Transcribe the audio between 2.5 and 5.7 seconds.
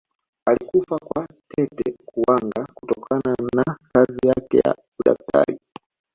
kutokana na kazi yake ya udaktari